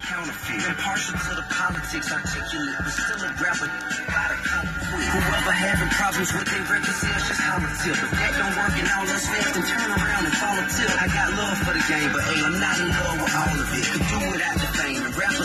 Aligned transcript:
Counterfeit, 0.00 0.64
impartial 0.64 1.12
to 1.12 1.32
the 1.36 1.44
politics, 1.52 2.10
articulate, 2.10 2.76
but 2.80 2.90
still 2.90 3.20
a 3.20 3.30
rapper 3.36 3.68
by 4.08 4.24
the 4.32 4.38
comic 4.48 4.80
Whoever 4.90 5.52
having 5.52 5.90
problems 5.92 6.32
with 6.32 6.48
their 6.48 6.64
records, 6.72 7.04
it's 7.04 7.28
just 7.28 7.40
it 7.40 7.72
tip. 7.84 7.96
If 8.00 8.10
that 8.10 8.32
don't 8.36 8.56
work 8.56 8.74
and 8.80 8.88
all 8.96 9.06
else 9.06 9.26
fast, 9.28 9.54
then 9.54 9.64
turn 9.68 9.90
around 9.92 10.24
and 10.24 10.36
follow 10.40 10.64
tip. 10.72 10.90
I 11.00 11.06
got 11.08 11.28
love 11.36 11.58
for 11.64 11.72
the 11.76 11.84
game, 11.84 12.10
but 12.12 12.22
hey, 12.24 12.40
I'm 12.40 12.56
not 12.60 12.76
in 12.80 12.88
love 12.88 13.18
with 13.20 13.34
all 13.36 13.56
of 13.60 13.68
it. 13.76 13.84
Do 14.08 14.18
without 14.32 14.59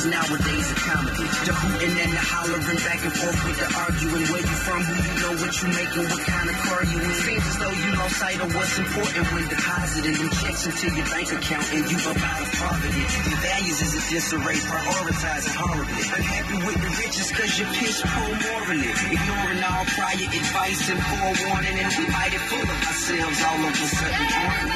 nowadays 0.09 0.67
are 0.71 0.81
comedy. 0.81 1.25
The 1.45 1.53
hooting 1.53 1.95
and 1.97 2.13
the 2.13 2.23
hollering 2.25 2.79
back 2.85 3.01
and 3.05 3.15
forth 3.15 3.39
with 3.45 3.57
the 3.57 3.69
arguing. 3.73 4.25
Where 4.29 4.45
you 4.45 4.57
from, 4.65 4.81
who 4.85 4.95
you 4.95 5.15
know, 5.21 5.33
what 5.41 5.53
you 5.61 5.67
making, 5.73 6.05
what 6.09 6.23
kind 6.25 6.47
of 6.49 6.57
car 6.65 6.81
you 6.85 6.97
in. 7.01 7.13
Seems 7.25 7.45
as 7.45 7.57
though 7.57 7.75
you 7.75 7.89
lost 7.95 8.15
sight 8.15 8.39
of 8.41 8.49
what's 8.53 8.77
important 8.77 9.25
when 9.33 9.45
depositing 9.49 10.15
them 10.15 10.29
checks 10.41 10.63
into 10.65 10.87
your 10.95 11.07
bank 11.09 11.27
account 11.31 11.67
and 11.73 11.83
you 11.89 11.97
up 12.05 12.19
out 12.21 12.41
of 12.41 12.49
poverty. 12.53 13.03
Your 13.29 13.39
values 13.41 13.79
is 13.81 13.93
a 13.95 14.03
disarray, 14.09 14.59
prioritizing 14.61 15.55
horribly. 15.55 16.03
Unhappy 16.15 16.57
with 16.65 16.79
the 16.79 16.91
riches 17.01 17.29
cause 17.33 17.53
you 17.59 17.65
piss 17.75 18.01
poor 18.03 18.33
morally. 18.35 18.89
Ignoring 18.89 19.61
all 19.63 19.85
prior 19.95 20.27
advice 20.29 20.83
and 20.89 21.01
forewarning 21.01 21.77
and 21.81 21.91
we 21.97 22.05
mighty 22.13 22.39
full 22.49 22.63
of 22.63 22.79
ourselves 22.85 23.39
all 23.43 23.61
of 23.63 23.73
a 23.73 23.87
sudden, 23.89 24.74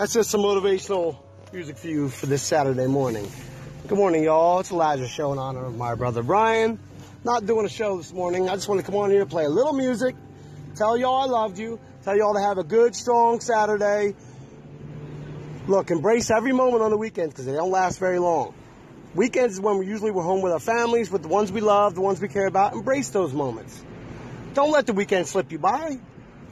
That's 0.00 0.14
just 0.14 0.30
some 0.30 0.40
motivational 0.40 1.14
music 1.52 1.76
for 1.76 1.88
you 1.88 2.08
for 2.08 2.24
this 2.24 2.42
Saturday 2.42 2.86
morning. 2.86 3.30
Good 3.86 3.98
morning, 3.98 4.24
y'all. 4.24 4.60
It's 4.60 4.70
Elijah 4.70 5.06
Show 5.06 5.30
in 5.34 5.38
honor 5.38 5.66
of 5.66 5.76
my 5.76 5.94
brother 5.94 6.22
Brian. 6.22 6.78
Not 7.22 7.44
doing 7.44 7.66
a 7.66 7.68
show 7.68 7.98
this 7.98 8.10
morning. 8.10 8.48
I 8.48 8.54
just 8.54 8.66
want 8.66 8.80
to 8.80 8.86
come 8.86 8.98
on 8.98 9.10
here, 9.10 9.26
play 9.26 9.44
a 9.44 9.50
little 9.50 9.74
music, 9.74 10.16
tell 10.74 10.96
y'all 10.96 11.16
I 11.16 11.26
loved 11.26 11.58
you, 11.58 11.78
tell 12.02 12.16
y'all 12.16 12.32
to 12.32 12.40
have 12.40 12.56
a 12.56 12.64
good, 12.64 12.96
strong 12.96 13.40
Saturday. 13.40 14.14
Look, 15.66 15.90
embrace 15.90 16.30
every 16.30 16.52
moment 16.52 16.82
on 16.82 16.92
the 16.92 16.96
weekends 16.96 17.34
because 17.34 17.44
they 17.44 17.52
don't 17.52 17.70
last 17.70 17.98
very 17.98 18.18
long. 18.18 18.54
Weekends 19.14 19.56
is 19.56 19.60
when 19.60 19.76
we 19.76 19.86
usually 19.86 20.12
we're 20.12 20.22
home 20.22 20.40
with 20.40 20.54
our 20.54 20.60
families, 20.60 21.10
with 21.10 21.20
the 21.20 21.28
ones 21.28 21.52
we 21.52 21.60
love, 21.60 21.94
the 21.94 22.00
ones 22.00 22.22
we 22.22 22.28
care 22.28 22.46
about. 22.46 22.72
Embrace 22.72 23.10
those 23.10 23.34
moments. 23.34 23.84
Don't 24.54 24.70
let 24.70 24.86
the 24.86 24.94
weekend 24.94 25.28
slip 25.28 25.52
you 25.52 25.58
by. 25.58 26.00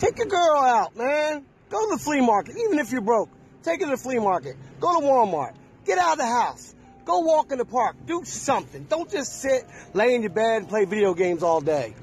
Take 0.00 0.19
your 0.19 0.26
girl 0.26 0.58
out, 0.58 0.94
man. 0.96 1.46
Go 1.70 1.88
to 1.88 1.96
the 1.96 2.02
flea 2.02 2.20
market, 2.20 2.56
even 2.58 2.78
if 2.78 2.92
you're 2.92 3.00
broke. 3.00 3.30
Take 3.62 3.80
it 3.80 3.84
to 3.84 3.90
the 3.90 3.96
flea 3.96 4.18
market. 4.18 4.56
Go 4.80 5.00
to 5.00 5.06
Walmart. 5.06 5.54
Get 5.84 5.98
out 5.98 6.12
of 6.12 6.18
the 6.18 6.26
house. 6.26 6.74
Go 7.04 7.20
walk 7.20 7.52
in 7.52 7.58
the 7.58 7.64
park. 7.64 7.96
Do 8.06 8.22
something. 8.24 8.84
Don't 8.84 9.10
just 9.10 9.40
sit, 9.40 9.64
lay 9.94 10.14
in 10.14 10.22
your 10.22 10.30
bed, 10.30 10.58
and 10.58 10.69
play 10.69 10.84
video 10.84 11.14
games 11.14 11.42
all 11.42 11.60
day. 11.60 11.94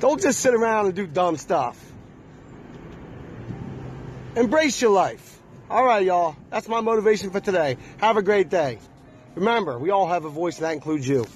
Don't 0.00 0.20
just 0.20 0.40
sit 0.40 0.54
around 0.54 0.86
and 0.86 0.94
do 0.94 1.06
dumb 1.06 1.36
stuff. 1.36 1.82
Embrace 4.36 4.80
your 4.80 4.92
life. 4.92 5.40
All 5.68 5.84
right, 5.84 6.04
y'all. 6.04 6.36
That's 6.50 6.68
my 6.68 6.80
motivation 6.80 7.30
for 7.30 7.40
today. 7.40 7.76
Have 7.98 8.16
a 8.16 8.22
great 8.22 8.48
day. 8.48 8.78
Remember, 9.34 9.78
we 9.78 9.90
all 9.90 10.06
have 10.06 10.24
a 10.24 10.30
voice, 10.30 10.58
and 10.58 10.66
that 10.66 10.74
includes 10.74 11.06
you. 11.08 11.26